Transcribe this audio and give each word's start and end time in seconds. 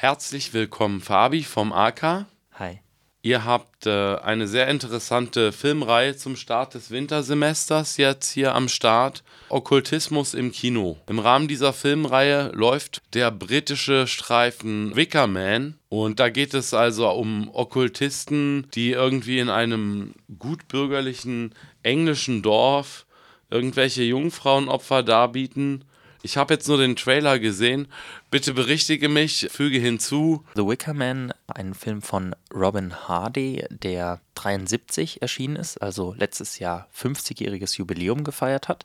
Herzlich 0.00 0.54
willkommen, 0.54 1.00
Fabi 1.00 1.42
vom 1.42 1.72
AK. 1.72 2.26
Hi. 2.52 2.78
Ihr 3.20 3.44
habt 3.44 3.84
äh, 3.84 4.14
eine 4.18 4.46
sehr 4.46 4.68
interessante 4.68 5.50
Filmreihe 5.50 6.16
zum 6.16 6.36
Start 6.36 6.74
des 6.74 6.92
Wintersemesters 6.92 7.96
jetzt 7.96 8.30
hier 8.30 8.54
am 8.54 8.68
Start. 8.68 9.24
Okkultismus 9.48 10.34
im 10.34 10.52
Kino. 10.52 10.98
Im 11.08 11.18
Rahmen 11.18 11.48
dieser 11.48 11.72
Filmreihe 11.72 12.52
läuft 12.54 13.02
der 13.14 13.32
britische 13.32 14.06
Streifen 14.06 14.94
Wickerman. 14.94 15.80
Und 15.88 16.20
da 16.20 16.28
geht 16.28 16.54
es 16.54 16.74
also 16.74 17.10
um 17.10 17.50
Okkultisten, 17.52 18.68
die 18.74 18.92
irgendwie 18.92 19.40
in 19.40 19.50
einem 19.50 20.14
gutbürgerlichen 20.38 21.56
englischen 21.82 22.42
Dorf 22.42 23.04
irgendwelche 23.50 24.04
Jungfrauenopfer 24.04 25.02
darbieten 25.02 25.84
ich 26.22 26.36
habe 26.36 26.54
jetzt 26.54 26.68
nur 26.68 26.78
den 26.78 26.96
Trailer 26.96 27.38
gesehen. 27.38 27.88
Bitte 28.30 28.52
berichtige 28.52 29.08
mich, 29.08 29.48
füge 29.50 29.78
hinzu. 29.78 30.44
The 30.54 30.66
Wicker 30.66 30.94
Man, 30.94 31.32
ein 31.46 31.74
Film 31.74 32.02
von 32.02 32.34
Robin 32.52 32.94
Hardy, 33.08 33.64
der 33.70 34.20
73 34.34 35.22
erschienen 35.22 35.56
ist, 35.56 35.80
also 35.80 36.14
letztes 36.16 36.58
Jahr 36.58 36.88
50-jähriges 36.96 37.78
Jubiläum 37.78 38.24
gefeiert 38.24 38.68
hat. 38.68 38.84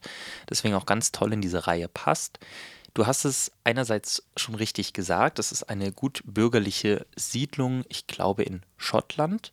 Deswegen 0.49 0.75
auch 0.75 0.85
ganz 0.85 1.11
toll 1.11 1.33
in 1.33 1.41
diese 1.41 1.67
Reihe 1.67 1.87
passt. 1.87 2.39
Du 2.93 3.07
hast 3.07 3.25
es 3.25 3.51
einerseits 3.63 4.23
schon 4.37 4.53
richtig 4.53 4.93
gesagt, 4.93 5.39
das 5.39 5.51
ist 5.51 5.63
eine 5.63 5.91
gut 5.91 6.21
bürgerliche 6.25 7.07
Siedlung, 7.15 7.83
ich 7.89 8.05
glaube 8.05 8.43
in 8.43 8.61
Schottland 8.77 9.51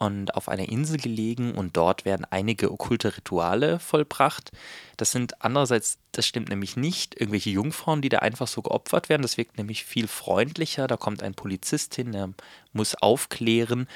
und 0.00 0.34
auf 0.34 0.48
einer 0.48 0.68
Insel 0.70 0.96
gelegen 0.96 1.52
und 1.52 1.76
dort 1.76 2.06
werden 2.06 2.26
einige 2.30 2.72
okkulte 2.72 3.18
Rituale 3.18 3.78
vollbracht. 3.78 4.50
Das 4.96 5.12
sind 5.12 5.42
andererseits, 5.44 5.98
das 6.12 6.26
stimmt 6.26 6.48
nämlich 6.48 6.74
nicht, 6.74 7.20
irgendwelche 7.20 7.50
Jungfrauen, 7.50 8.00
die 8.00 8.08
da 8.08 8.20
einfach 8.20 8.48
so 8.48 8.62
geopfert 8.62 9.10
werden. 9.10 9.20
Das 9.20 9.36
wirkt 9.36 9.58
nämlich 9.58 9.84
viel 9.84 10.08
freundlicher. 10.08 10.86
Da 10.86 10.96
kommt 10.96 11.22
ein 11.22 11.34
Polizist 11.34 11.94
hin, 11.94 12.12
der 12.12 12.30
muss 12.72 12.94
aufklären, 12.94 13.88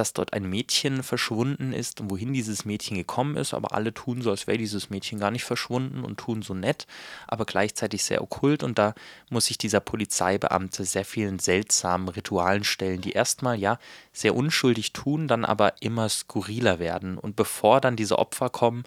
dass 0.00 0.14
dort 0.14 0.32
ein 0.32 0.48
Mädchen 0.48 1.02
verschwunden 1.02 1.74
ist 1.74 2.00
und 2.00 2.10
wohin 2.10 2.32
dieses 2.32 2.64
Mädchen 2.64 2.96
gekommen 2.96 3.36
ist, 3.36 3.52
aber 3.52 3.74
alle 3.74 3.92
tun 3.92 4.22
so, 4.22 4.30
als 4.30 4.46
wäre 4.46 4.56
dieses 4.56 4.88
Mädchen 4.88 5.18
gar 5.18 5.30
nicht 5.30 5.44
verschwunden 5.44 6.04
und 6.04 6.18
tun 6.18 6.40
so 6.40 6.54
nett, 6.54 6.86
aber 7.26 7.44
gleichzeitig 7.44 8.02
sehr 8.02 8.22
okkult. 8.22 8.62
Und 8.62 8.78
da 8.78 8.94
muss 9.28 9.44
sich 9.46 9.58
dieser 9.58 9.80
Polizeibeamte 9.80 10.86
sehr 10.86 11.04
vielen 11.04 11.38
seltsamen 11.38 12.08
Ritualen 12.08 12.64
stellen, 12.64 13.02
die 13.02 13.12
erstmal 13.12 13.58
ja 13.58 13.78
sehr 14.14 14.34
unschuldig 14.34 14.94
tun, 14.94 15.28
dann 15.28 15.44
aber 15.44 15.74
immer 15.82 16.08
skurriler 16.08 16.78
werden. 16.78 17.18
Und 17.18 17.36
bevor 17.36 17.82
dann 17.82 17.96
diese 17.96 18.18
Opfer 18.18 18.48
kommen, 18.48 18.84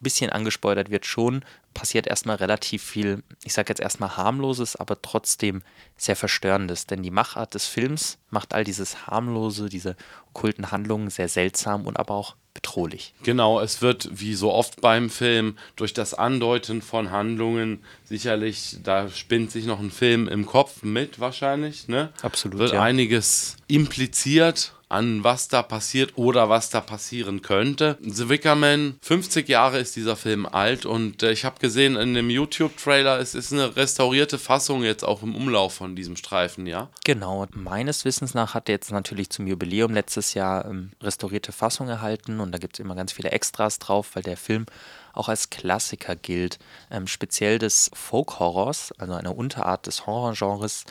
bisschen 0.00 0.30
angespoilert 0.30 0.90
wird 0.90 1.06
schon, 1.06 1.42
passiert 1.74 2.06
erstmal 2.06 2.36
relativ 2.36 2.82
viel, 2.82 3.22
ich 3.44 3.52
sage 3.52 3.70
jetzt 3.70 3.80
erstmal 3.80 4.16
harmloses, 4.16 4.76
aber 4.76 5.00
trotzdem 5.00 5.62
sehr 5.96 6.16
verstörendes. 6.16 6.86
Denn 6.86 7.02
die 7.02 7.10
Machart 7.10 7.54
des 7.54 7.66
Films 7.66 8.18
macht 8.30 8.54
all 8.54 8.64
dieses 8.64 9.06
harmlose, 9.06 9.68
diese 9.68 9.96
okkulten 10.28 10.70
Handlungen 10.70 11.10
sehr 11.10 11.28
seltsam 11.28 11.86
und 11.86 11.98
aber 11.98 12.14
auch 12.14 12.36
bedrohlich. 12.54 13.14
Genau, 13.22 13.60
es 13.60 13.80
wird 13.80 14.08
wie 14.12 14.34
so 14.34 14.52
oft 14.52 14.80
beim 14.80 15.08
Film 15.08 15.56
durch 15.76 15.94
das 15.94 16.14
Andeuten 16.14 16.82
von 16.82 17.10
Handlungen 17.10 17.84
sicherlich, 18.04 18.78
da 18.82 19.08
spinnt 19.08 19.52
sich 19.52 19.66
noch 19.66 19.78
ein 19.78 19.90
Film 19.90 20.26
im 20.28 20.46
Kopf 20.46 20.82
mit 20.82 21.20
wahrscheinlich, 21.20 21.88
ne? 21.88 22.12
Absolut. 22.22 22.58
Wird 22.58 22.72
ja. 22.72 22.82
einiges 22.82 23.56
impliziert 23.68 24.74
an 24.90 25.24
was 25.24 25.48
da 25.48 25.62
passiert 25.62 26.12
oder 26.16 26.48
was 26.48 26.68
da 26.70 26.80
passieren 26.80 27.42
könnte. 27.42 27.96
The 28.02 28.28
Wicker 28.28 28.56
Man, 28.56 28.96
50 29.02 29.48
Jahre 29.48 29.78
ist 29.78 29.96
dieser 29.96 30.16
Film 30.16 30.46
alt 30.46 30.84
und 30.84 31.22
äh, 31.22 31.32
ich 31.32 31.44
habe 31.44 31.60
gesehen 31.60 31.96
in 31.96 32.14
dem 32.14 32.28
YouTube-Trailer, 32.28 33.18
es 33.20 33.34
ist 33.34 33.52
eine 33.52 33.76
restaurierte 33.76 34.38
Fassung 34.38 34.82
jetzt 34.82 35.04
auch 35.04 35.22
im 35.22 35.34
Umlauf 35.34 35.74
von 35.74 35.94
diesem 35.94 36.16
Streifen, 36.16 36.66
ja? 36.66 36.88
Genau, 37.04 37.46
meines 37.52 38.04
Wissens 38.04 38.34
nach 38.34 38.54
hat 38.54 38.68
er 38.68 38.74
jetzt 38.74 38.90
natürlich 38.90 39.30
zum 39.30 39.46
Jubiläum 39.46 39.94
letztes 39.94 40.34
Jahr 40.34 40.64
ähm, 40.64 40.90
restaurierte 41.00 41.52
Fassung 41.52 41.88
erhalten 41.88 42.40
und 42.40 42.52
da 42.52 42.58
gibt 42.58 42.76
es 42.76 42.80
immer 42.80 42.96
ganz 42.96 43.12
viele 43.12 43.30
Extras 43.30 43.78
drauf, 43.78 44.10
weil 44.14 44.22
der 44.24 44.36
Film 44.36 44.66
auch 45.12 45.28
als 45.28 45.50
Klassiker 45.50 46.16
gilt, 46.16 46.58
ähm, 46.90 47.06
speziell 47.06 47.58
des 47.58 47.90
Folk-Horrors, 47.94 48.92
also 48.98 49.14
einer 49.14 49.36
Unterart 49.36 49.86
des 49.86 50.06
Horrorgenres, 50.06 50.84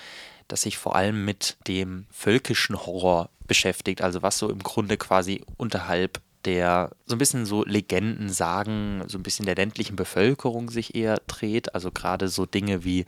das 0.50 0.64
sich 0.64 0.78
vor 0.78 0.96
allem 0.96 1.24
mit 1.24 1.58
dem 1.68 2.06
völkischen 2.12 2.86
Horror 2.86 3.30
beschäftigt, 3.48 4.02
also 4.02 4.22
was 4.22 4.38
so 4.38 4.50
im 4.50 4.60
Grunde 4.60 4.98
quasi 4.98 5.42
unterhalb 5.58 6.20
der 6.46 6.92
so 7.06 7.16
ein 7.16 7.20
bisschen 7.20 7.46
so 7.46 7.66
Legenden 7.66 8.30
sagen, 8.30 9.04
so 9.08 9.18
ein 9.18 9.24
bisschen 9.24 9.46
der 9.46 9.56
ländlichen 9.56 9.96
Bevölkerung 9.96 10.70
sich 10.70 10.96
eher 10.96 11.18
dreht, 11.28 11.76
also 11.76 11.92
gerade 11.92 12.30
so 12.30 12.46
Dinge 12.46 12.86
wie 12.86 13.06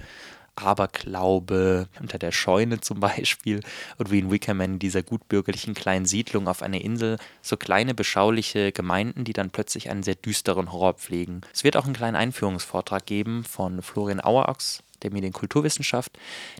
Aberglaube 0.55 1.87
unter 1.99 2.17
der 2.17 2.31
Scheune 2.31 2.81
zum 2.81 2.99
Beispiel 2.99 3.61
und 3.97 4.11
wie 4.11 4.19
in 4.19 4.31
Wickerman 4.31 4.79
dieser 4.79 5.01
gutbürgerlichen 5.01 5.73
kleinen 5.73 6.05
Siedlung 6.05 6.47
auf 6.47 6.61
einer 6.61 6.81
Insel. 6.81 7.17
So 7.41 7.57
kleine 7.57 7.93
beschauliche 7.93 8.71
Gemeinden, 8.71 9.23
die 9.23 9.33
dann 9.33 9.49
plötzlich 9.49 9.89
einen 9.89 10.03
sehr 10.03 10.15
düsteren 10.15 10.71
Horror 10.71 10.95
pflegen. 10.95 11.41
Es 11.53 11.63
wird 11.63 11.77
auch 11.77 11.85
einen 11.85 11.95
kleinen 11.95 12.17
Einführungsvortrag 12.17 13.05
geben 13.05 13.43
von 13.43 13.81
Florian 13.81 14.21
Auerochs, 14.21 14.83
der 15.03 15.11
Medienkulturwissenschaft. 15.11 16.17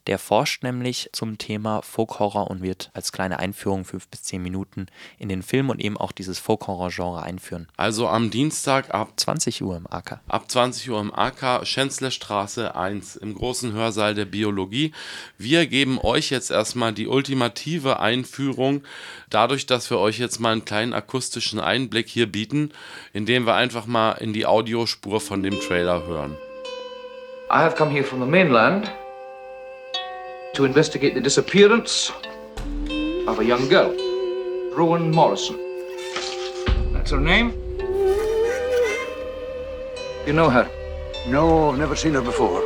Der 0.08 0.20
forscht 0.20 0.64
nämlich 0.64 1.10
zum 1.14 1.38
Thema 1.38 1.82
Folk-Horror 1.82 2.50
und 2.50 2.62
wird 2.62 2.92
als 2.94 3.12
kleine 3.12 3.40
Einführung 3.40 3.86
fünf 3.86 4.08
bis 4.08 4.24
zehn 4.24 4.42
Minuten 4.42 4.88
in 5.18 5.30
den 5.30 5.44
Film 5.44 5.70
und 5.70 5.80
eben 5.80 5.98
auch 5.98 6.12
dieses 6.12 6.40
Folk-Horror-Genre 6.40 7.22
einführen. 7.22 7.68
Also 7.78 8.08
am 8.08 8.32
Dienstag 8.32 8.94
ab 8.94 9.14
20 9.16 9.64
Uhr 9.64 9.78
im 9.78 9.88
AK. 9.88 10.20
Ab 10.28 10.50
20 10.50 10.90
Uhr 10.90 11.00
im 11.00 11.14
AK, 11.14 11.66
Schänzlerstraße 11.66 12.76
1 12.76 13.16
im 13.18 13.36
großen 13.36 13.74
Hörsaal 13.74 14.16
der 14.16 14.26
Biologie. 14.26 14.94
Wir 15.38 15.68
geben 15.68 16.00
euch 16.00 16.30
jetzt 16.30 16.52
erstmal 16.52 16.94
die 16.94 17.08
ultimative 17.08 18.00
Einführung, 18.00 18.84
dadurch, 19.30 19.66
dass 19.66 19.90
wir 19.90 20.00
euch 20.00 20.20
jetzt 20.20 20.40
mal 20.40 20.52
einen 20.52 20.66
kleinen 20.66 20.94
akustischen 20.94 21.60
Einblick 21.60 22.08
hier 22.08 22.32
bieten, 22.32 22.72
indem 23.14 23.46
wir 23.46 23.56
einfach 23.56 23.86
mal 23.86 24.14
in 24.14 24.34
die 24.34 24.46
Audiospur 24.46 25.22
von 25.22 25.44
dem 25.44 25.60
Trailer 25.60 26.06
hören. 26.06 26.38
I 27.54 27.64
have 27.64 27.76
come 27.76 27.90
here 27.90 28.06
from 28.06 28.22
the 28.22 28.26
mainland 28.26 28.90
to 30.54 30.64
investigate 30.64 31.16
the 31.16 31.20
disappearance 31.20 32.10
of 33.28 33.40
a 33.40 33.44
young 33.44 33.68
girl, 33.68 33.92
Rowan 34.74 35.12
Morrison. 35.12 35.58
That's 36.94 37.12
her 37.12 37.20
name? 37.20 37.52
You 40.26 40.32
know 40.32 40.50
her? 40.50 40.66
No, 41.28 41.72
I've 41.72 41.78
never 41.78 41.94
seen 41.94 42.14
her 42.14 42.22
before. 42.22 42.62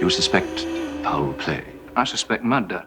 You 0.00 0.08
suspect 0.08 0.60
foul 1.02 1.34
play? 1.34 1.62
I 1.94 2.04
suspect 2.04 2.42
murder. 2.42 2.86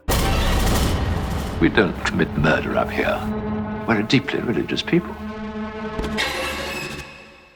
We 1.62 1.69
don't 1.69 1.96
commit 2.06 2.36
murder 2.40 2.75
up 2.75 2.90
here. 2.90 3.22
We're 3.88 4.00
a 4.00 4.03
deeply 4.03 4.40
religious 4.40 4.81
people. 4.81 5.13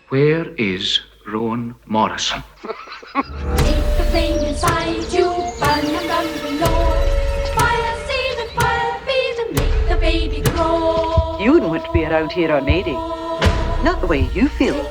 Where 0.10 0.54
is 0.58 1.00
Rowan 1.26 1.74
Morrison? 1.88 2.44
Take 3.14 3.26
the 3.98 4.06
flame 4.10 4.40
inside 4.46 5.12
you, 5.12 5.26
burn 5.60 5.84
and 5.84 6.08
burn 6.08 6.28
below. 6.48 6.96
Fire 7.56 7.96
seed 8.08 8.40
and 8.40 8.50
fire 8.52 9.00
feed 9.06 9.36
and 9.42 9.50
make 9.58 9.90
the 9.90 9.98
baby 9.98 10.42
grow. 10.52 11.38
You 11.38 11.52
wouldn't 11.52 11.70
want 11.70 11.84
to 11.84 11.92
be 11.92 12.06
around 12.06 12.32
here 12.32 12.54
on 12.54 12.66
Lady. 12.66 12.94
Not 13.84 14.00
the 14.00 14.08
way 14.08 14.30
you 14.34 14.48
feel. 14.48 14.82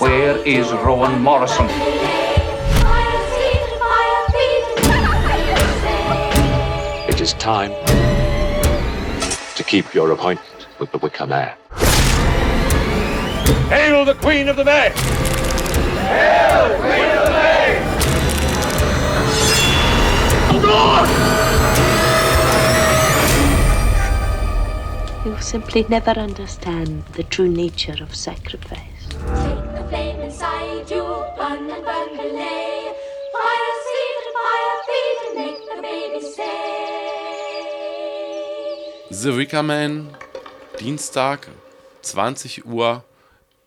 Where 0.00 0.36
is 0.38 0.72
Rowan 0.72 1.22
Morrison? 1.22 1.66
It 7.08 7.20
is 7.20 7.34
time 7.34 7.70
to 9.54 9.64
keep 9.64 9.94
your 9.94 10.10
appointment 10.10 10.66
with 10.80 10.90
the 10.90 10.98
Wicker 10.98 11.28
Man. 11.28 11.56
Hail 13.68 14.04
the 14.04 14.14
Queen 14.14 14.48
of 14.48 14.56
the 14.56 14.64
May! 14.64 15.15
Simply 25.40 25.86
never 25.88 26.10
understand 26.10 27.04
the 27.14 27.22
true 27.22 27.48
nature 27.48 27.96
of 28.02 28.14
sacrifice. 28.14 29.06
Take 29.08 29.20
the 29.74 29.84
flame 29.88 30.20
inside 30.20 30.90
you, 30.90 31.04
burn 31.38 31.70
and 31.70 31.84
burn 31.84 32.16
belay. 32.16 32.92
Fire 33.32 33.74
seed 33.86 34.16
and 34.22 34.30
fire 34.36 34.78
feed 34.88 35.18
and 35.24 35.34
make 35.38 35.60
the 35.70 35.78
baby 35.80 36.20
stay. 36.20 36.86
The 39.22 39.30
Wicker 39.36 39.62
Man, 39.62 40.16
Dienstag, 40.78 41.46
20 42.02 42.62
Uhr 42.66 43.02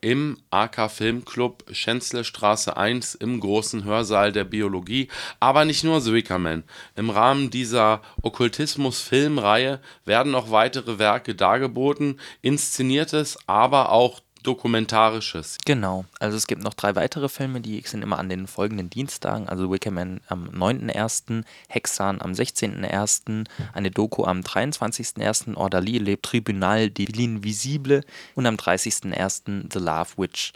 im 0.00 0.38
AK 0.50 0.90
Filmclub 0.90 1.64
Schänzlestraße 1.70 2.76
1 2.76 3.14
im 3.16 3.40
großen 3.40 3.84
Hörsaal 3.84 4.32
der 4.32 4.44
Biologie. 4.44 5.08
Aber 5.40 5.64
nicht 5.64 5.84
nur 5.84 6.00
The 6.00 6.12
Wickerman. 6.12 6.64
Im 6.96 7.10
Rahmen 7.10 7.50
dieser 7.50 8.00
Okkultismus-Filmreihe 8.22 9.80
werden 10.04 10.32
noch 10.32 10.50
weitere 10.50 10.98
Werke 10.98 11.34
dargeboten, 11.34 12.18
inszeniertes, 12.42 13.38
aber 13.46 13.92
auch 13.92 14.20
Dokumentarisches. 14.42 15.58
Genau. 15.64 16.04
Also 16.18 16.36
es 16.36 16.46
gibt 16.46 16.62
noch 16.62 16.74
drei 16.74 16.94
weitere 16.94 17.28
Filme, 17.28 17.60
die 17.60 17.80
sind 17.82 18.02
immer 18.02 18.18
an 18.18 18.28
den 18.28 18.46
folgenden 18.46 18.90
Dienstagen. 18.90 19.48
Also 19.48 19.70
Wickerman 19.70 20.20
am 20.28 20.48
9.1., 20.48 21.44
Hexan 21.68 22.20
am 22.20 22.32
16.1., 22.32 23.46
eine 23.72 23.90
Doku 23.90 24.24
am 24.24 24.40
23.1., 24.40 25.56
Orderly, 25.56 25.98
Le 25.98 26.20
Tribunal 26.20 26.90
de 26.90 27.06
l'Invisible 27.06 28.02
und 28.34 28.46
am 28.46 28.56
30.1. 28.56 29.72
The 29.72 29.78
Love 29.78 30.10
Witch. 30.16 30.52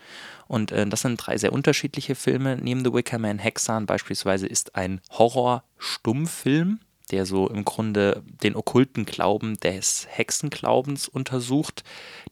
Und 0.47 0.73
äh, 0.73 0.87
das 0.87 1.03
sind 1.03 1.17
drei 1.17 1.39
sehr 1.39 1.53
unterschiedliche 1.53 2.15
Filme. 2.15 2.57
Neben 2.57 2.85
The 2.85 2.93
Wicker 2.93 3.19
Man 3.19 3.39
Hexan 3.39 3.87
beispielsweise 3.87 4.47
ist 4.47 4.77
ein 4.77 5.01
Horror-Stummfilm, 5.11 6.81
der 7.11 7.27
so 7.27 7.49
im 7.49 7.65
Grunde 7.65 8.23
den 8.43 8.57
okkulten 8.57 9.05
Glauben 9.05 9.59
des 9.61 10.07
Hexenglaubens 10.09 11.09
untersucht. 11.09 11.85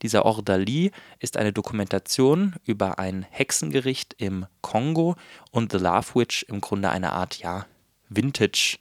Dieser 0.03 0.25
Ordalie 0.25 0.91
ist 1.19 1.37
eine 1.37 1.53
Dokumentation 1.53 2.55
über 2.65 2.99
ein 2.99 3.27
Hexengericht 3.31 4.15
im 4.19 4.47
Kongo 4.61 5.17
und 5.51 5.73
The 5.73 5.79
Love 5.79 6.15
Witch 6.15 6.45
im 6.45 6.61
Grunde 6.61 6.91
eine 6.91 7.13
Art, 7.13 7.39
ja, 7.39 7.67
Vintage- 8.09 8.79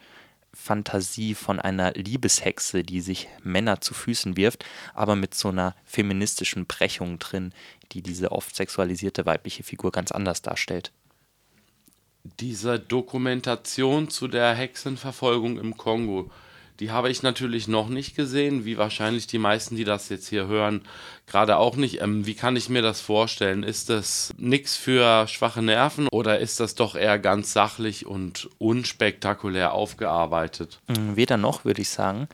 Fantasie 0.54 1.34
von 1.34 1.60
einer 1.60 1.94
Liebeshexe, 1.94 2.84
die 2.84 3.02
sich 3.02 3.30
Männer 3.42 3.82
zu 3.82 3.94
Füßen 3.94 4.36
wirft, 4.36 4.66
aber 4.94 5.16
mit 5.16 5.34
so 5.34 5.50
einer 5.50 5.76
feministischen 5.86 6.66
Brechung 6.66 7.20
drin, 7.20 7.54
die 7.94 8.02
diese 8.02 8.32
oft 8.32 8.56
sexualisierte 8.56 9.26
weibliche 9.26 9.64
Figur 9.64 9.92
ganz 9.92 10.12
anders 10.12 10.42
darstellt. 10.42 10.92
Diese 12.40 12.80
Dokumentation 12.80 14.10
zu 14.10 14.28
der 14.28 14.54
Hexenverfolgung 14.54 15.60
im 15.60 15.78
Kongo, 15.78 16.30
die 16.82 16.90
habe 16.90 17.12
ich 17.12 17.22
natürlich 17.22 17.68
noch 17.68 17.90
nicht 17.90 18.16
gesehen, 18.16 18.66
wie 18.66 18.76
wahrscheinlich 18.80 19.28
die 19.28 19.38
meisten, 19.38 19.76
die 19.76 19.84
das 19.84 20.10
jetzt 20.10 20.28
hier 20.28 20.48
hören, 20.48 20.82
gerade 21.28 21.58
auch 21.58 21.76
nicht. 21.76 22.02
Ähm, 22.02 22.26
wie 22.26 22.34
kann 22.34 22.56
ich 22.56 22.70
mir 22.70 22.82
das 22.82 23.02
vorstellen? 23.02 23.62
Ist 23.62 23.92
das 23.92 24.34
nichts 24.38 24.78
für 24.78 25.28
schwache 25.28 25.62
Nerven 25.62 26.08
oder 26.12 26.40
ist 26.40 26.60
das 26.60 26.74
doch 26.74 26.96
eher 26.96 27.20
ganz 27.20 27.54
sachlich 27.54 28.08
und 28.08 28.50
unspektakulär 28.58 29.74
aufgearbeitet? 29.74 30.80
Mm, 30.88 31.16
weder 31.16 31.38
noch, 31.38 31.66
würde 31.66 31.84
ich 31.84 31.90
sagen. 31.90 32.28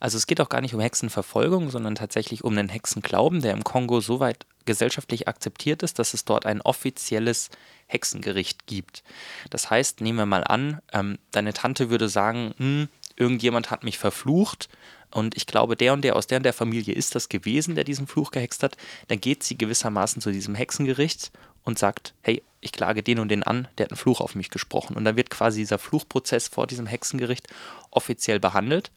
Also 0.00 0.16
es 0.16 0.26
geht 0.26 0.40
auch 0.40 0.48
gar 0.48 0.62
nicht 0.62 0.74
um 0.74 0.80
Hexenverfolgung, 0.80 1.68
sondern 1.68 1.94
tatsächlich 1.94 2.42
um 2.42 2.56
den 2.56 2.70
Hexenglauben, 2.70 3.42
der 3.42 3.52
im 3.52 3.64
Kongo 3.64 4.00
so 4.00 4.18
weit 4.18 4.46
gesellschaftlich 4.64 5.28
akzeptiert 5.28 5.82
ist, 5.82 5.98
dass 5.98 6.14
es 6.14 6.24
dort 6.24 6.46
ein 6.46 6.60
offizielles 6.60 7.50
Hexengericht 7.86 8.66
gibt. 8.66 9.02
Das 9.50 9.70
heißt, 9.70 10.00
nehmen 10.00 10.18
wir 10.18 10.26
mal 10.26 10.44
an, 10.44 10.80
ähm, 10.92 11.18
deine 11.30 11.52
Tante 11.52 11.90
würde 11.90 12.08
sagen, 12.08 12.54
hm, 12.56 12.88
irgendjemand 13.16 13.70
hat 13.70 13.84
mich 13.84 13.98
verflucht 13.98 14.68
und 15.10 15.36
ich 15.36 15.46
glaube, 15.46 15.76
der 15.76 15.92
und 15.92 16.02
der 16.02 16.16
aus 16.16 16.26
der 16.26 16.38
und 16.38 16.44
der 16.44 16.52
Familie 16.52 16.94
ist 16.94 17.14
das 17.14 17.28
gewesen, 17.28 17.74
der 17.74 17.84
diesen 17.84 18.06
Fluch 18.06 18.30
gehext 18.30 18.62
hat, 18.62 18.76
dann 19.08 19.20
geht 19.20 19.42
sie 19.42 19.58
gewissermaßen 19.58 20.22
zu 20.22 20.30
diesem 20.30 20.54
Hexengericht 20.54 21.32
und 21.64 21.78
sagt, 21.78 22.14
hey, 22.22 22.42
ich 22.60 22.72
klage 22.72 23.02
den 23.02 23.18
und 23.18 23.28
den 23.28 23.42
an, 23.42 23.68
der 23.76 23.84
hat 23.84 23.92
einen 23.92 23.98
Fluch 23.98 24.20
auf 24.20 24.34
mich 24.34 24.50
gesprochen. 24.50 24.96
Und 24.96 25.04
dann 25.04 25.16
wird 25.16 25.30
quasi 25.30 25.60
dieser 25.60 25.78
Fluchprozess 25.78 26.48
vor 26.48 26.66
diesem 26.66 26.86
Hexengericht 26.86 27.48
offiziell 27.90 28.38
behandelt. 28.38 28.90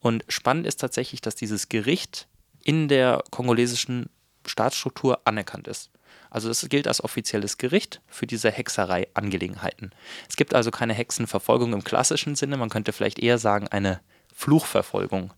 Und 0.00 0.24
spannend 0.28 0.66
ist 0.66 0.80
tatsächlich, 0.80 1.20
dass 1.20 1.34
dieses 1.34 1.68
Gericht 1.68 2.26
in 2.64 2.88
der 2.88 3.22
kongolesischen 3.30 4.08
Staatsstruktur 4.46 5.20
anerkannt 5.24 5.68
ist. 5.68 5.90
Also 6.30 6.48
es 6.50 6.66
gilt 6.68 6.88
als 6.88 7.04
offizielles 7.04 7.58
Gericht 7.58 8.00
für 8.06 8.26
diese 8.26 8.50
Hexerei-Angelegenheiten. 8.50 9.90
Es 10.28 10.36
gibt 10.36 10.54
also 10.54 10.70
keine 10.70 10.94
Hexenverfolgung 10.94 11.72
im 11.72 11.84
klassischen 11.84 12.36
Sinne, 12.36 12.56
man 12.56 12.70
könnte 12.70 12.92
vielleicht 12.92 13.18
eher 13.18 13.38
sagen 13.38 13.68
eine 13.68 14.00
Fluchverfolgung. 14.34 15.32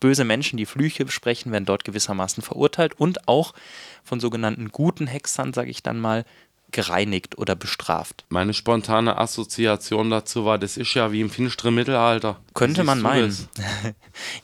Böse 0.00 0.24
Menschen, 0.24 0.56
die 0.56 0.66
Flüche 0.66 1.04
besprechen, 1.04 1.52
werden 1.52 1.66
dort 1.66 1.84
gewissermaßen 1.84 2.42
verurteilt 2.42 2.94
und 2.94 3.28
auch 3.28 3.52
von 4.02 4.18
sogenannten 4.18 4.70
guten 4.70 5.06
Hexern, 5.06 5.52
sage 5.52 5.70
ich 5.70 5.82
dann 5.82 6.00
mal, 6.00 6.24
gereinigt 6.72 7.38
oder 7.38 7.56
bestraft. 7.56 8.24
Meine 8.28 8.54
spontane 8.54 9.18
Assoziation 9.18 10.10
dazu 10.10 10.44
war, 10.44 10.58
das 10.58 10.76
ist 10.76 10.94
ja 10.94 11.12
wie 11.12 11.20
im 11.20 11.30
finsteren 11.30 11.74
Mittelalter. 11.74 12.40
Könnte 12.54 12.84
man 12.84 13.00
meinen. 13.00 13.28
das? 13.28 13.48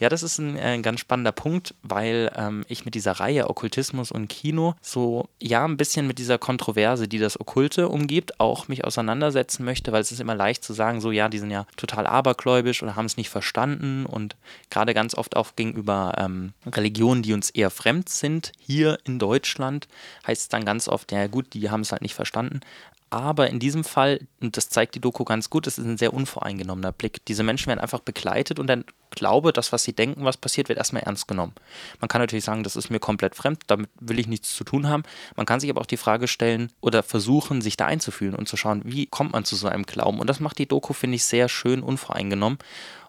ja, 0.01 0.09
das 0.09 0.23
ist 0.23 0.39
ein, 0.39 0.57
äh, 0.57 0.61
ein 0.61 0.83
ganz 0.83 1.01
spannender 1.01 1.33
Punkt, 1.33 1.75
weil 1.83 2.33
ähm, 2.37 2.65
ich 2.69 2.85
mit 2.85 2.95
dieser 2.95 3.13
Reihe 3.13 3.51
Okkultismus 3.51 4.13
und 4.13 4.29
Kino 4.29 4.75
so, 4.81 5.29
ja, 5.41 5.65
ein 5.65 5.77
bisschen 5.77 6.07
mit 6.07 6.19
dieser 6.19 6.39
Kontroverse, 6.39 7.09
die 7.09 7.19
das 7.19 7.41
Okkulte 7.41 7.89
umgibt, 7.89 8.41
auch 8.41 8.69
mich 8.69 8.85
auseinandersetzen 8.85 9.65
möchte, 9.65 9.93
weil 9.93 10.03
es 10.03 10.13
ist 10.13 10.21
immer 10.21 10.35
leicht 10.35 10.65
zu 10.65 10.73
sagen, 10.73 11.01
so, 11.01 11.11
ja, 11.11 11.29
die 11.29 11.39
sind 11.39 11.51
ja 11.51 11.67
total 11.77 12.07
abergläubisch 12.07 12.83
oder 12.83 12.97
haben 12.97 13.07
es 13.07 13.17
nicht 13.17 13.31
verstanden 13.31 14.07
und 14.07 14.37
gerade 14.71 14.95
ganz 14.95 15.15
oft 15.15 15.37
auch 15.37 15.57
gegenüber 15.57 16.15
ähm, 16.19 16.53
Religionen, 16.67 17.23
die 17.23 17.33
uns 17.33 17.51
eher 17.51 17.71
fremd 17.71 18.09
sind, 18.09 18.53
hier 18.59 18.99
in 19.05 19.19
Deutschland, 19.19 19.89
heißt 20.27 20.43
es 20.43 20.49
dann 20.49 20.65
ganz 20.65 20.89
oft, 20.89 21.13
ja 21.13 21.27
gut, 21.27 21.55
die 21.55 21.71
haben 21.71 21.81
es 21.81 21.93
halt 21.93 22.03
nicht 22.03 22.15
verstanden. 22.17 22.61
Aber 23.09 23.49
in 23.49 23.61
diesem 23.61 23.85
Fall, 23.85 24.27
und 24.41 24.57
das 24.57 24.69
zeigt 24.69 24.97
die 24.97 25.01
Doku 25.01 25.25
ganz 25.25 25.49
gut, 25.49 25.69
es 25.69 25.79
ist 25.79 25.87
ein 25.87 25.97
sehr 25.97 26.13
unvoreingenommener 26.13 26.91
Blick. 26.91 27.25
Diese 27.27 27.45
Menschen 27.45 27.69
werden 27.69 27.79
einfach 27.79 28.01
begleitet 28.01 28.59
und 28.59 28.67
dann 28.67 28.85
glaube, 29.11 29.53
das, 29.53 29.73
was 29.73 29.85
sie 29.85 29.93
denken, 29.93 30.25
was 30.25 30.37
passiert, 30.37 30.69
wird 30.69 30.79
erstmal 30.79 31.05
ernst 31.05 31.29
genommen. 31.29 31.55
Man 32.01 32.09
kann 32.09 32.21
natürlich 32.21 32.45
sagen, 32.45 32.65
das 32.65 32.75
ist 32.75 32.91
mir 32.91 32.99
komplett 32.99 33.37
fremd, 33.37 33.63
damit 33.69 33.91
will 34.01 34.19
ich 34.19 34.27
nichts 34.27 34.55
zu 34.55 34.65
tun 34.65 34.89
haben. 34.89 35.05
Man 35.37 35.47
kann 35.47 35.61
sich 35.61 35.71
aber 35.71 35.81
auch 35.81 35.87
die 35.87 35.97
Frage 35.97 36.27
stellen 36.27 36.73
oder 36.81 37.05
versuchen, 37.05 37.63
sich 37.63 37.77
da 37.77 37.87
einzufühlen 37.87 38.35
und 38.35 38.49
zu 38.49 38.57
schauen, 38.57 38.83
wie 38.85 39.07
kommt 39.07 39.33
man 39.33 39.45
zu 39.45 39.55
so 39.55 39.69
einem 39.69 39.87
Glauben. 39.87 40.19
Und 40.19 40.29
das 40.29 40.41
macht 40.41 40.59
die 40.59 40.67
Doku, 40.67 40.93
finde 40.93 41.15
ich, 41.15 41.25
sehr 41.25 41.49
schön 41.49 41.83
unvoreingenommen. 41.83 42.59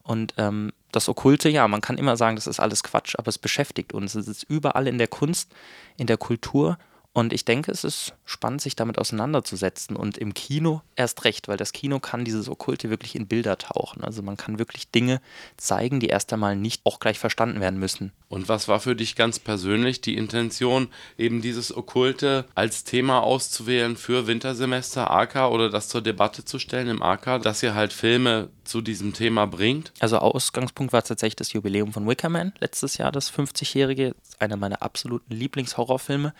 Und 0.03 0.35
ähm, 0.37 0.71
das 0.91 1.09
Okkulte, 1.09 1.49
ja, 1.49 1.67
man 1.67 1.81
kann 1.81 1.97
immer 1.97 2.15
sagen, 2.17 2.35
das 2.35 2.47
ist 2.47 2.59
alles 2.59 2.83
Quatsch, 2.83 3.15
aber 3.17 3.27
es 3.29 3.37
beschäftigt 3.39 3.93
uns. 3.93 4.15
Es 4.15 4.27
ist 4.27 4.43
überall 4.43 4.87
in 4.87 4.99
der 4.99 5.07
Kunst, 5.07 5.51
in 5.97 6.07
der 6.07 6.17
Kultur. 6.17 6.77
Und 7.17 7.33
ich 7.33 7.45
denke, 7.45 7.71
es 7.71 7.83
ist 7.83 8.13
spannend, 8.25 8.61
sich 8.61 8.75
damit 8.75 8.99
auseinanderzusetzen. 8.99 9.95
Und 9.95 10.19
im 10.19 10.35
Kino 10.35 10.83
erst 10.95 11.23
recht, 11.23 11.47
weil 11.47 11.57
das 11.57 11.73
Kino 11.73 11.99
kann 11.99 12.25
dieses 12.25 12.47
Okkulte 12.47 12.91
wirklich 12.91 13.15
in 13.15 13.25
Bilder 13.25 13.57
tauchen. 13.57 14.03
Also 14.03 14.21
man 14.21 14.37
kann 14.37 14.59
wirklich 14.59 14.91
Dinge 14.91 15.19
zeigen, 15.57 15.99
die 15.99 16.09
erst 16.09 16.31
einmal 16.31 16.55
nicht 16.55 16.81
auch 16.85 16.99
gleich 16.99 17.17
verstanden 17.17 17.59
werden 17.59 17.79
müssen. 17.79 18.11
Und 18.29 18.49
was 18.49 18.67
war 18.67 18.79
für 18.79 18.95
dich 18.95 19.15
ganz 19.15 19.39
persönlich 19.39 19.99
die 20.01 20.15
Intention, 20.15 20.89
eben 21.17 21.41
dieses 21.41 21.75
Okkulte 21.75 22.45
als 22.53 22.83
Thema 22.83 23.23
auszuwählen 23.23 23.97
für 23.97 24.27
Wintersemester 24.27 25.09
AK 25.09 25.49
oder 25.49 25.71
das 25.71 25.89
zur 25.89 26.01
Debatte 26.01 26.45
zu 26.45 26.59
stellen 26.59 26.87
im 26.87 27.01
AK, 27.01 27.41
dass 27.41 27.63
ihr 27.63 27.73
halt 27.73 27.93
Filme 27.93 28.49
zu 28.63 28.81
diesem 28.81 29.13
Thema 29.13 29.47
bringt? 29.47 29.91
Also 29.99 30.17
Ausgangspunkt 30.19 30.93
war 30.93 31.03
tatsächlich 31.03 31.37
das 31.37 31.53
Jubiläum 31.53 31.93
von 31.93 32.07
Wickerman, 32.07 32.53
letztes 32.59 32.97
Jahr 32.97 33.11
das 33.11 33.31
50-jährige, 33.31 34.13
einer 34.37 34.57
meiner 34.57 34.81
absoluten 34.83 35.33
Lieblingshorrorfilme 35.33 36.33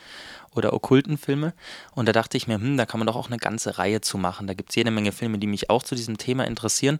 oder 0.56 0.74
okkulten 0.74 1.18
Filme. 1.18 1.54
Und 1.94 2.08
da 2.08 2.12
dachte 2.14 2.38
ich 2.38 2.48
mir, 2.48 2.56
hm, 2.56 2.78
da 2.78 2.86
kann 2.86 3.00
man 3.00 3.08
doch 3.08 3.16
auch 3.16 3.28
eine 3.28 3.38
ganze 3.38 3.78
Reihe 3.78 4.02
zu 4.02 4.18
machen. 4.18 4.48
Da 4.48 4.54
gibt 4.54 4.70
es 4.70 4.76
jede 4.76 4.92
Menge 4.92 5.12
Filme, 5.12 5.38
die 5.38 5.48
mich 5.48 5.70
auch 5.70 5.84
zu 5.84 5.96
diesem 5.96 6.18
Thema 6.18 6.46
interessieren. 6.46 7.00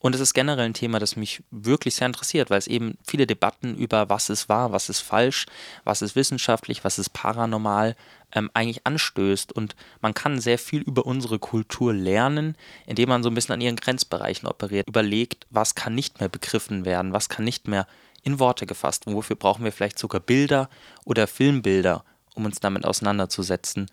Und 0.00 0.14
es 0.14 0.20
ist 0.20 0.34
generell 0.34 0.66
ein 0.66 0.74
Thema, 0.74 0.98
das 0.98 1.16
mich 1.16 1.42
wirklich 1.50 1.94
sehr 1.94 2.06
interessiert, 2.06 2.50
weil 2.50 2.58
es 2.58 2.66
eben 2.66 2.98
viele 3.06 3.26
Debatten 3.26 3.74
über 3.74 4.08
was 4.08 4.28
ist 4.28 4.48
wahr, 4.48 4.70
was 4.70 4.88
ist 4.88 5.00
falsch, 5.00 5.46
was 5.84 6.02
ist 6.02 6.14
wissenschaftlich, 6.14 6.84
was 6.84 6.98
ist 6.98 7.10
paranormal 7.10 7.96
ähm, 8.32 8.50
eigentlich 8.52 8.86
anstößt. 8.86 9.52
Und 9.52 9.74
man 10.02 10.12
kann 10.12 10.38
sehr 10.38 10.58
viel 10.58 10.82
über 10.82 11.06
unsere 11.06 11.38
Kultur 11.38 11.94
lernen, 11.94 12.56
indem 12.86 13.08
man 13.08 13.22
so 13.22 13.30
ein 13.30 13.34
bisschen 13.34 13.54
an 13.54 13.60
ihren 13.60 13.76
Grenzbereichen 13.76 14.46
operiert, 14.46 14.86
überlegt, 14.86 15.46
was 15.50 15.74
kann 15.74 15.94
nicht 15.94 16.20
mehr 16.20 16.28
begriffen 16.28 16.84
werden, 16.84 17.12
was 17.12 17.28
kann 17.28 17.44
nicht 17.44 17.66
mehr 17.66 17.86
in 18.22 18.38
Worte 18.38 18.66
gefasst. 18.66 19.04
Wofür 19.06 19.36
brauchen 19.36 19.64
wir 19.64 19.72
vielleicht 19.72 19.98
sogar 19.98 20.20
Bilder 20.20 20.68
oder 21.04 21.26
Filmbilder, 21.26 22.04
um 22.36 22.44
uns 22.44 22.60
damit 22.60 22.84
auseinanderzusetzen. 22.84 23.86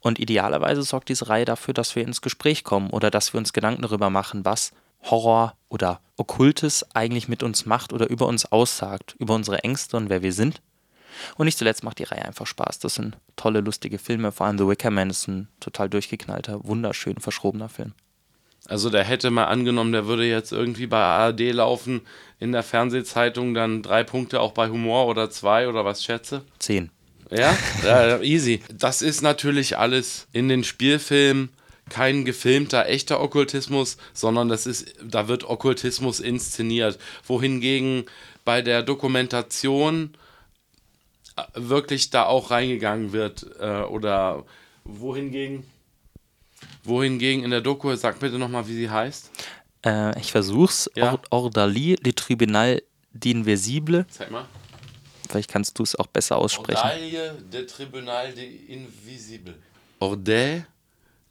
Und 0.00 0.18
idealerweise 0.18 0.82
sorgt 0.82 1.08
diese 1.10 1.28
Reihe 1.28 1.44
dafür, 1.44 1.74
dass 1.74 1.94
wir 1.94 2.02
ins 2.02 2.22
Gespräch 2.22 2.64
kommen 2.64 2.90
oder 2.90 3.10
dass 3.10 3.32
wir 3.32 3.38
uns 3.38 3.52
Gedanken 3.52 3.82
darüber 3.82 4.10
machen, 4.10 4.44
was 4.44 4.72
Horror 5.02 5.54
oder 5.68 6.00
Okkultes 6.16 6.84
eigentlich 6.94 7.28
mit 7.28 7.42
uns 7.42 7.66
macht 7.66 7.92
oder 7.92 8.08
über 8.08 8.26
uns 8.26 8.50
aussagt, 8.50 9.14
über 9.18 9.34
unsere 9.34 9.62
Ängste 9.64 9.96
und 9.96 10.08
wer 10.08 10.22
wir 10.22 10.32
sind. 10.32 10.60
Und 11.36 11.46
nicht 11.46 11.58
zuletzt 11.58 11.84
macht 11.84 11.98
die 11.98 12.04
Reihe 12.04 12.24
einfach 12.24 12.46
Spaß. 12.46 12.78
Das 12.78 12.94
sind 12.94 13.16
tolle, 13.36 13.60
lustige 13.60 13.98
Filme. 13.98 14.32
Vor 14.32 14.46
allem 14.46 14.58
The 14.58 14.66
Wicker 14.66 14.90
Man 14.90 15.10
ist 15.10 15.28
ein 15.28 15.48
total 15.58 15.88
durchgeknallter, 15.88 16.64
wunderschön 16.64 17.18
verschrobener 17.18 17.68
Film. 17.68 17.92
Also 18.68 18.90
der 18.90 19.04
hätte 19.04 19.30
mal 19.30 19.46
angenommen, 19.46 19.92
der 19.92 20.06
würde 20.06 20.24
jetzt 20.24 20.52
irgendwie 20.52 20.86
bei 20.86 20.98
ARD 20.98 21.40
laufen, 21.52 22.02
in 22.38 22.52
der 22.52 22.62
Fernsehzeitung 22.62 23.54
dann 23.54 23.82
drei 23.82 24.04
Punkte 24.04 24.40
auch 24.40 24.52
bei 24.52 24.68
Humor 24.68 25.06
oder 25.06 25.30
zwei 25.30 25.68
oder 25.68 25.84
was 25.84 26.04
schätze? 26.04 26.42
Zehn. 26.58 26.90
Ja, 27.36 27.56
ja 27.84 28.20
easy. 28.20 28.60
Das 28.72 29.02
ist 29.02 29.22
natürlich 29.22 29.78
alles 29.78 30.26
in 30.32 30.48
den 30.48 30.64
Spielfilmen 30.64 31.50
kein 31.88 32.24
gefilmter 32.24 32.86
echter 32.86 33.20
Okkultismus, 33.20 33.96
sondern 34.14 34.48
das 34.48 34.66
ist, 34.66 34.94
da 35.02 35.28
wird 35.28 35.44
Okkultismus 35.44 36.20
inszeniert. 36.20 36.98
Wohingegen 37.26 38.04
bei 38.44 38.62
der 38.62 38.82
Dokumentation 38.82 40.14
äh, 41.36 41.42
wirklich 41.54 42.10
da 42.10 42.24
auch 42.24 42.50
reingegangen 42.50 43.12
wird 43.12 43.46
äh, 43.60 43.82
oder 43.82 44.44
wohingegen 44.84 45.64
wohingegen 46.84 47.44
in 47.44 47.50
der 47.50 47.60
Doku, 47.60 47.94
sag 47.94 48.20
bitte 48.20 48.38
nochmal, 48.38 48.66
wie 48.68 48.74
sie 48.74 48.90
heißt. 48.90 49.30
Äh, 49.84 50.18
ich 50.18 50.32
versuch's. 50.32 50.90
Ja. 50.94 51.12
Or 51.12 51.20
Ordalie, 51.30 51.96
Le 52.02 52.14
Tribunal 52.14 52.82
d'Invisible. 53.14 54.06
Zeig 54.08 54.30
mal. 54.30 54.46
Vielleicht 55.30 55.50
kannst 55.50 55.78
du 55.78 55.84
es 55.84 55.94
auch 55.94 56.08
besser 56.08 56.36
aussprechen. 56.36 56.82
Ordaille 56.82 57.34
de 57.52 57.64
Tribunal 57.64 58.32
de 58.32 58.44
Invisible. 58.66 59.54
Ordaille 60.00 60.66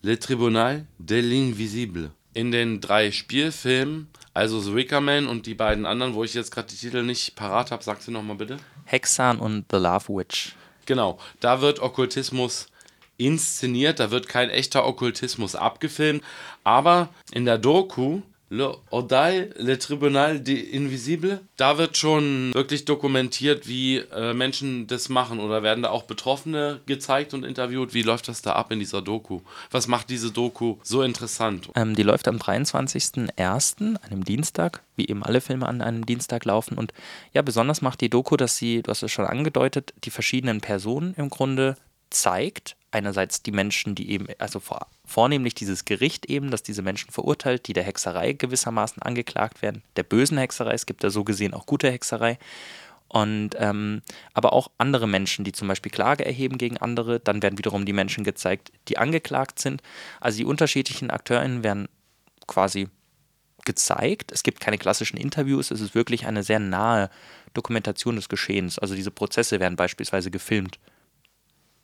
le 0.01 0.17
Tribunal 0.17 0.85
de 0.97 1.19
l'Invisible. 1.19 2.11
In 2.33 2.51
den 2.51 2.79
drei 2.79 3.11
Spielfilmen, 3.11 4.07
also 4.33 4.61
The 4.61 4.73
Wicker 4.73 5.01
Man 5.01 5.27
und 5.27 5.47
die 5.47 5.55
beiden 5.55 5.85
anderen, 5.85 6.13
wo 6.13 6.23
ich 6.23 6.33
jetzt 6.33 6.51
gerade 6.51 6.69
die 6.69 6.77
Titel 6.77 7.03
nicht 7.03 7.35
parat 7.35 7.71
habe, 7.71 7.83
sagst 7.83 8.07
du 8.07 8.11
nochmal 8.11 8.37
bitte? 8.37 8.57
Hexan 8.85 9.39
und 9.39 9.65
The 9.69 9.77
Love 9.77 10.05
Witch. 10.07 10.55
Genau, 10.85 11.19
da 11.41 11.59
wird 11.59 11.81
Okkultismus 11.81 12.67
inszeniert, 13.17 13.99
da 13.99 14.11
wird 14.11 14.29
kein 14.29 14.49
echter 14.49 14.85
Okkultismus 14.87 15.55
abgefilmt, 15.55 16.23
aber 16.63 17.09
in 17.31 17.43
der 17.43 17.57
Doku 17.57 18.21
Le 18.49 18.75
Odaille, 18.89 19.51
Le 19.57 19.77
Tribunal 19.77 20.39
de 20.39 20.55
Invisible, 20.55 21.41
da 21.55 21.77
wird 21.77 21.97
schon 21.97 22.51
wirklich 22.55 22.83
dokumentiert, 22.83 23.67
wie 23.67 23.97
äh, 23.97 24.33
Menschen 24.33 24.87
das 24.87 25.07
machen 25.07 25.39
oder 25.39 25.61
werden 25.61 25.83
da 25.83 25.91
auch 25.91 26.03
Betroffene 26.03 26.79
gezeigt 26.87 27.35
und 27.35 27.43
interviewt. 27.43 27.93
Wie 27.93 28.01
läuft 28.01 28.27
das 28.27 28.41
da 28.41 28.53
ab 28.53 28.71
in 28.71 28.79
dieser 28.79 29.03
Doku? 29.03 29.41
Was 29.69 29.87
macht 29.87 30.09
diese 30.09 30.31
Doku 30.31 30.77
so 30.81 31.03
interessant? 31.03 31.69
Ähm, 31.75 31.95
die 31.95 32.03
läuft 32.03 32.27
am 32.27 32.37
23.01., 32.37 34.01
einem 34.01 34.23
Dienstag, 34.23 34.81
wie 34.95 35.07
eben 35.07 35.23
alle 35.23 35.41
Filme 35.41 35.67
an 35.67 35.81
einem 35.81 36.07
Dienstag 36.07 36.43
laufen. 36.45 36.75
Und 36.75 36.91
ja, 37.33 37.43
besonders 37.43 37.83
macht 37.83 38.01
die 38.01 38.09
Doku, 38.09 38.35
dass 38.35 38.57
sie, 38.57 38.81
du 38.81 38.89
hast 38.89 39.03
es 39.03 39.11
schon 39.11 39.25
angedeutet, 39.25 39.93
die 40.05 40.11
verschiedenen 40.11 40.59
Personen 40.59 41.13
im 41.17 41.29
Grunde 41.29 41.75
zeigt. 42.09 42.75
Einerseits 42.91 43.43
die 43.43 43.51
Menschen, 43.51 43.93
die 43.93 44.09
eben, 44.11 44.27
also 44.39 44.59
vor, 44.59 44.87
vornehmlich 45.05 45.53
dieses 45.53 45.85
Gericht 45.85 46.25
eben, 46.25 46.49
das 46.49 46.63
diese 46.63 46.81
Menschen 46.81 47.11
verurteilt, 47.11 47.67
die 47.67 47.73
der 47.73 47.83
Hexerei 47.83 48.33
gewissermaßen 48.33 49.01
angeklagt 49.01 49.61
werden, 49.61 49.83
der 49.95 50.03
bösen 50.03 50.37
Hexerei, 50.37 50.73
es 50.73 50.85
gibt 50.85 51.03
da 51.03 51.09
so 51.09 51.23
gesehen 51.23 51.53
auch 51.53 51.65
gute 51.65 51.91
Hexerei. 51.91 52.39
Und 53.09 53.55
ähm, 53.57 54.03
aber 54.33 54.53
auch 54.53 54.69
andere 54.77 55.07
Menschen, 55.07 55.43
die 55.43 55.51
zum 55.51 55.67
Beispiel 55.67 55.91
Klage 55.91 56.25
erheben 56.25 56.59
gegen 56.59 56.77
andere, 56.77 57.19
dann 57.19 57.41
werden 57.41 57.57
wiederum 57.57 57.85
die 57.85 57.93
Menschen 57.93 58.23
gezeigt, 58.23 58.71
die 58.87 58.99
angeklagt 58.99 59.59
sind. 59.59 59.81
Also 60.19 60.37
die 60.37 60.45
unterschiedlichen 60.45 61.09
AkteurInnen 61.09 61.63
werden 61.63 61.89
quasi 62.45 62.87
gezeigt. 63.65 64.31
Es 64.31 64.43
gibt 64.43 64.59
keine 64.59 64.77
klassischen 64.77 65.17
Interviews, 65.17 65.71
es 65.71 65.81
ist 65.81 65.95
wirklich 65.95 66.27
eine 66.27 66.43
sehr 66.43 66.59
nahe 66.59 67.09
Dokumentation 67.53 68.15
des 68.15 68.29
Geschehens. 68.29 68.79
Also 68.79 68.95
diese 68.95 69.11
Prozesse 69.11 69.59
werden 69.59 69.75
beispielsweise 69.75 70.31
gefilmt. 70.31 70.79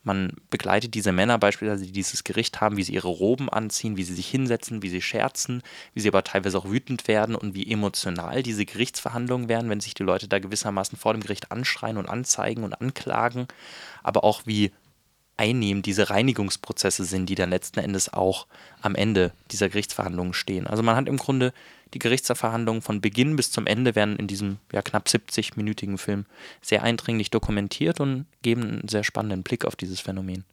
Man 0.05 0.33
begleitet 0.51 0.93
diese 0.93 1.11
Männer 1.11 1.39
beispielsweise, 1.39 1.85
die 1.85 1.91
dieses 1.91 2.23
Gericht 2.23 2.61
haben, 2.61 2.77
wie 2.77 2.83
sie 2.83 2.93
ihre 2.93 3.07
Roben 3.07 3.49
anziehen, 3.49 3.97
wie 3.97 4.03
sie 4.03 4.13
sich 4.13 4.27
hinsetzen, 4.27 4.83
wie 4.83 4.89
sie 4.89 5.01
scherzen, 5.01 5.63
wie 5.95 5.99
sie 5.99 6.07
aber 6.07 6.23
teilweise 6.23 6.59
auch 6.59 6.69
wütend 6.69 7.07
werden 7.07 7.35
und 7.35 7.55
wie 7.55 7.69
emotional 7.69 8.43
diese 8.43 8.65
Gerichtsverhandlungen 8.65 9.49
werden, 9.49 9.69
wenn 9.69 9.81
sich 9.81 9.95
die 9.95 10.03
Leute 10.03 10.27
da 10.27 10.37
gewissermaßen 10.37 10.97
vor 10.97 11.13
dem 11.13 11.23
Gericht 11.23 11.51
anschreien 11.51 11.97
und 11.97 12.07
anzeigen 12.07 12.63
und 12.63 12.79
anklagen, 12.79 13.47
aber 14.03 14.23
auch 14.23 14.43
wie 14.45 14.71
einnehmend 15.37 15.87
diese 15.87 16.09
Reinigungsprozesse 16.09 17.03
sind, 17.03 17.27
die 17.27 17.35
dann 17.35 17.49
letzten 17.49 17.79
Endes 17.79 18.13
auch 18.13 18.47
am 18.81 18.95
Ende 18.95 19.33
dieser 19.51 19.69
Gerichtsverhandlungen 19.69 20.33
stehen. 20.33 20.67
Also 20.67 20.83
man 20.83 20.95
hat 20.95 21.07
im 21.07 21.17
Grunde 21.17 21.51
die 21.93 21.99
Gerichtsverhandlungen 21.99 22.81
von 22.81 23.01
Beginn 23.01 23.35
bis 23.35 23.51
zum 23.51 23.67
Ende 23.67 23.95
werden 23.95 24.17
in 24.17 24.27
diesem 24.27 24.57
ja, 24.71 24.81
knapp 24.81 25.07
70-minütigen 25.07 25.97
Film 25.97 26.25
sehr 26.61 26.83
eindringlich 26.83 27.31
dokumentiert 27.31 27.99
und 27.99 28.25
geben 28.41 28.63
einen 28.63 28.87
sehr 28.87 29.03
spannenden 29.03 29.43
Blick 29.43 29.65
auf 29.65 29.75
dieses 29.75 29.99
Phänomen. 29.99 30.43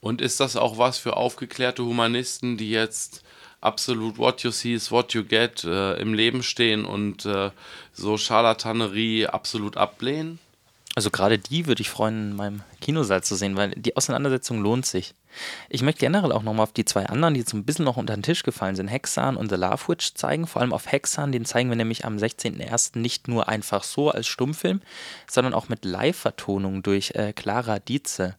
Und 0.00 0.20
ist 0.20 0.40
das 0.40 0.56
auch 0.56 0.78
was 0.78 0.98
für 0.98 1.16
aufgeklärte 1.16 1.84
Humanisten, 1.84 2.56
die 2.56 2.70
jetzt 2.70 3.24
absolut 3.60 4.18
what 4.18 4.42
you 4.42 4.50
see 4.50 4.74
is 4.74 4.90
what 4.90 5.14
you 5.14 5.24
get 5.24 5.64
äh, 5.64 5.94
im 5.94 6.14
Leben 6.14 6.42
stehen 6.42 6.84
und 6.84 7.24
äh, 7.24 7.50
so 7.92 8.18
Scharlatanerie 8.18 9.26
absolut 9.26 9.76
ablehnen? 9.76 10.38
Also 10.96 11.10
gerade 11.10 11.38
die 11.38 11.66
würde 11.66 11.82
ich 11.82 11.90
freuen, 11.90 12.30
in 12.30 12.36
meinem 12.36 12.62
Kinosaal 12.80 13.22
zu 13.22 13.34
sehen, 13.36 13.54
weil 13.54 13.72
die 13.72 13.98
Auseinandersetzung 13.98 14.62
lohnt 14.62 14.86
sich. 14.86 15.14
Ich 15.68 15.82
möchte 15.82 16.00
generell 16.00 16.32
auch 16.32 16.42
nochmal 16.42 16.62
auf 16.62 16.72
die 16.72 16.86
zwei 16.86 17.04
anderen, 17.04 17.34
die 17.34 17.40
jetzt 17.40 17.52
ein 17.52 17.66
bisschen 17.66 17.84
noch 17.84 17.98
unter 17.98 18.14
den 18.14 18.22
Tisch 18.22 18.42
gefallen 18.44 18.76
sind, 18.76 18.88
Hexan 18.88 19.36
und 19.36 19.50
The 19.50 19.56
Love 19.56 19.88
Witch 19.88 20.14
zeigen. 20.14 20.46
Vor 20.46 20.62
allem 20.62 20.72
auf 20.72 20.90
Hexan, 20.90 21.32
den 21.32 21.44
zeigen 21.44 21.68
wir 21.68 21.76
nämlich 21.76 22.06
am 22.06 22.16
16.01. 22.16 22.98
nicht 22.98 23.28
nur 23.28 23.46
einfach 23.46 23.84
so 23.84 24.10
als 24.10 24.26
Stummfilm, 24.26 24.80
sondern 25.30 25.52
auch 25.52 25.68
mit 25.68 25.84
Live-Vertonung 25.84 26.82
durch 26.82 27.10
äh, 27.10 27.34
Clara 27.34 27.78
Dietze, 27.78 28.36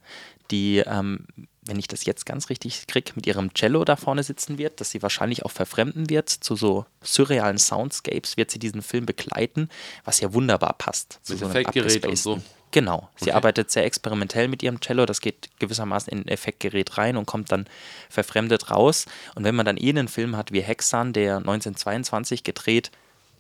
die 0.50 0.80
ähm, 0.80 1.28
wenn 1.68 1.80
ich 1.80 1.88
das 1.88 2.06
jetzt 2.06 2.26
ganz 2.26 2.50
richtig 2.50 2.88
kriege, 2.88 3.12
mit 3.16 3.28
ihrem 3.28 3.54
Cello 3.54 3.84
da 3.86 3.96
vorne 3.96 4.24
sitzen 4.24 4.58
wird, 4.58 4.80
dass 4.82 4.92
sie 4.92 5.02
wahrscheinlich 5.02 5.46
auch 5.46 5.52
verfremden 5.52 6.10
wird. 6.10 6.30
Zu 6.30 6.56
so 6.56 6.86
surrealen 7.02 7.58
Soundscapes 7.58 8.38
wird 8.38 8.52
sie 8.52 8.60
diesen 8.60 8.82
Film 8.82 9.06
begleiten, 9.06 9.70
was 10.04 10.20
ja 10.20 10.34
wunderbar 10.34 10.74
passt. 10.74 11.20
Mit 11.28 11.40
so 11.40 11.46
Effektgerät 11.48 12.06
und 12.06 12.18
so. 12.18 12.40
Genau. 12.72 13.10
Sie 13.16 13.26
Okay. 13.30 13.32
arbeitet 13.32 13.72
sehr 13.72 13.86
experimentell 13.86 14.48
mit 14.50 14.62
ihrem 14.62 14.82
Cello. 14.82 15.06
Das 15.06 15.22
geht 15.22 15.50
gewissermaßen 15.60 16.12
in 16.12 16.20
ein 16.24 16.28
Effektgerät 16.28 16.98
rein 16.98 17.16
und 17.16 17.26
kommt 17.26 17.52
dann 17.52 17.66
verfremdet 18.10 18.70
raus. 18.72 19.06
Und 19.36 19.44
wenn 19.46 19.56
man 19.56 19.66
dann 19.66 19.78
eh 19.78 19.90
einen 19.90 20.08
Film 20.10 20.36
hat 20.36 20.52
wie 20.52 20.62
Hexan, 20.62 21.14
der 21.14 21.38
1922 21.38 22.44
gedreht 22.44 22.92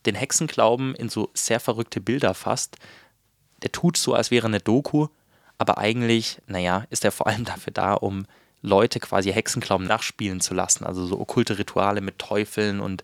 den 0.05 0.15
Hexenglauben 0.15 0.95
in 0.95 1.09
so 1.09 1.29
sehr 1.33 1.59
verrückte 1.59 1.99
Bilder 1.99 2.33
fasst, 2.33 2.77
der 3.63 3.71
tut 3.71 3.97
so, 3.97 4.13
als 4.13 4.31
wäre 4.31 4.47
eine 4.47 4.59
Doku, 4.59 5.07
aber 5.57 5.77
eigentlich, 5.77 6.39
naja, 6.47 6.85
ist 6.89 7.05
er 7.05 7.11
vor 7.11 7.27
allem 7.27 7.45
dafür 7.45 7.73
da, 7.73 7.93
um 7.93 8.25
Leute 8.61 8.99
quasi 8.99 9.31
Hexenglauben 9.31 9.87
nachspielen 9.87 10.41
zu 10.41 10.53
lassen. 10.53 10.85
Also 10.85 11.05
so 11.05 11.19
okkulte 11.19 11.57
Rituale 11.57 12.01
mit 12.01 12.19
Teufeln 12.19 12.79
und 12.79 13.03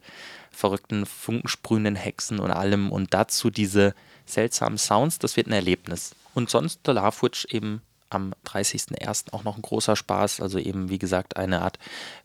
verrückten, 0.52 1.06
funkensprühenden 1.06 1.96
Hexen 1.96 2.40
und 2.40 2.52
allem. 2.52 2.92
Und 2.92 3.14
dazu 3.14 3.50
diese 3.50 3.96
seltsamen 4.26 4.78
Sounds, 4.78 5.20
das 5.20 5.38
wird 5.38 5.48
ein 5.48 5.54
Erlebnis. 5.54 6.16
Und 6.34 6.50
sonst 6.50 6.82
The 6.86 6.94
Witch 6.94 7.46
eben 7.50 7.82
am 8.10 8.34
30.01. 8.46 9.34
auch 9.34 9.44
noch 9.44 9.56
ein 9.56 9.62
großer 9.62 9.96
Spaß. 9.96 10.42
Also 10.42 10.60
eben, 10.60 10.90
wie 10.90 11.00
gesagt, 11.00 11.38
eine 11.38 11.62
Art 11.62 11.80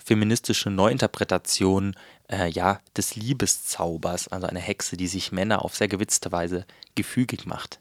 feministische 0.04 0.70
Neuinterpretation 0.70 1.96
äh, 2.30 2.48
ja, 2.50 2.80
des 2.96 3.16
Liebeszaubers. 3.16 4.28
Also 4.28 4.46
eine 4.46 4.60
Hexe, 4.60 4.96
die 4.96 5.08
sich 5.08 5.32
Männer 5.32 5.64
auf 5.64 5.76
sehr 5.76 5.88
gewitzte 5.88 6.32
Weise 6.32 6.66
gefügig 6.94 7.46
macht. 7.46 7.78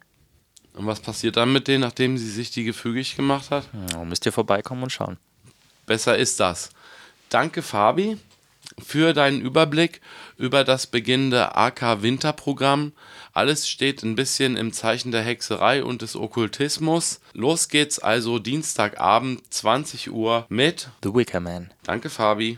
Und 0.77 0.85
was 0.85 0.99
passiert 0.99 1.37
dann 1.37 1.51
mit 1.51 1.67
denen, 1.67 1.81
nachdem 1.81 2.17
sie 2.17 2.29
sich 2.29 2.51
die 2.51 2.63
gefügig 2.63 3.15
gemacht 3.15 3.49
hat? 3.49 3.67
Ja, 3.91 4.03
müsst 4.05 4.25
ihr 4.25 4.31
vorbeikommen 4.31 4.83
und 4.83 4.91
schauen. 4.91 5.17
Besser 5.85 6.17
ist 6.17 6.39
das. 6.39 6.69
Danke, 7.29 7.61
Fabi, 7.61 8.17
für 8.77 9.13
deinen 9.13 9.41
Überblick 9.41 10.01
über 10.37 10.63
das 10.63 10.87
beginnende 10.87 11.55
AK-Winterprogramm. 11.55 12.93
Alles 13.33 13.67
steht 13.67 14.03
ein 14.03 14.15
bisschen 14.15 14.55
im 14.55 14.71
Zeichen 14.71 15.11
der 15.11 15.23
Hexerei 15.23 15.83
und 15.83 16.01
des 16.01 16.15
Okkultismus. 16.15 17.21
Los 17.33 17.69
geht's 17.69 17.99
also 17.99 18.39
Dienstagabend, 18.39 19.41
20 19.53 20.11
Uhr 20.11 20.45
mit. 20.49 20.89
The 21.03 21.13
Wicker 21.13 21.39
Man. 21.39 21.71
Danke, 21.83 22.09
Fabi. 22.09 22.55